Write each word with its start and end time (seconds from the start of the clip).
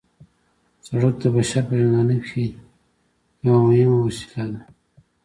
سرک 0.85 1.15
د 1.21 1.25
بشر 1.35 1.63
په 1.67 1.73
ژوندانه 1.79 2.15
کې 2.27 2.45
یوه 3.45 3.59
مهمه 3.69 3.97
وسیله 4.05 4.43
ده 4.53 4.61